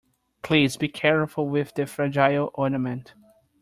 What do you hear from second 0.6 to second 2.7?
be careful with the fragile